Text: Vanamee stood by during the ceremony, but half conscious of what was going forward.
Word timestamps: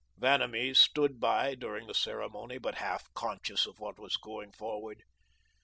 Vanamee 0.17 0.73
stood 0.73 1.19
by 1.19 1.53
during 1.53 1.85
the 1.85 1.93
ceremony, 1.93 2.57
but 2.57 2.79
half 2.79 3.13
conscious 3.13 3.67
of 3.67 3.77
what 3.77 3.99
was 3.99 4.17
going 4.17 4.51
forward. 4.51 5.03